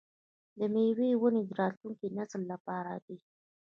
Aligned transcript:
د 0.57 0.59
میوو 0.73 1.07
ونې 1.21 1.41
د 1.47 1.51
راتلونکي 1.61 2.07
نسل 2.17 2.41
لپاره 2.51 2.93
دي. 3.05 3.17